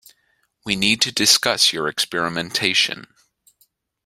[0.65, 3.05] We need to discuss your experimentation.